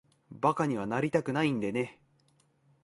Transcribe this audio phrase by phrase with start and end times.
[0.31, 1.99] 馬鹿にはなりたくないんでね。